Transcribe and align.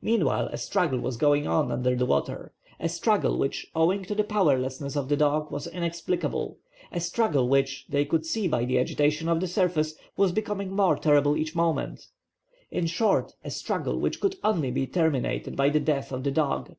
Meanwhile 0.00 0.50
a 0.52 0.56
struggle 0.56 1.00
was 1.00 1.16
going 1.16 1.48
on 1.48 1.72
under 1.72 1.96
the 1.96 2.06
water—a 2.06 2.88
struggle 2.88 3.36
which, 3.36 3.66
owing 3.74 4.04
to 4.04 4.14
the 4.14 4.22
powerlessness 4.22 4.94
of 4.94 5.08
the 5.08 5.16
dog, 5.16 5.50
was 5.50 5.66
inexplicable; 5.66 6.58
a 6.92 7.00
struggle 7.00 7.48
which, 7.48 7.84
they 7.88 8.04
could 8.04 8.24
see 8.24 8.46
by 8.46 8.64
the 8.64 8.78
agitation 8.78 9.28
of 9.28 9.40
the 9.40 9.48
surface, 9.48 9.96
was 10.16 10.30
becoming 10.30 10.70
more 10.70 10.94
terrible 10.94 11.36
each 11.36 11.56
moment; 11.56 12.06
in 12.70 12.86
short, 12.86 13.32
a 13.42 13.50
struggle 13.50 13.98
which 13.98 14.20
could 14.20 14.36
only 14.44 14.70
be 14.70 14.86
terminated 14.86 15.56
by 15.56 15.70
the 15.70 15.80
death 15.80 16.12
of 16.12 16.22
the 16.22 16.30
dog. 16.30 16.76